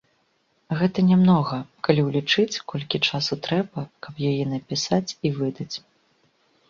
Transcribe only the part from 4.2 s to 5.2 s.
яе напісаць